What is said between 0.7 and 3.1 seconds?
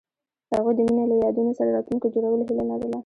د مینه له یادونو سره راتلونکی جوړولو هیله لرله.